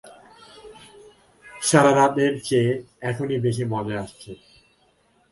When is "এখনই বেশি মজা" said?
3.01-3.95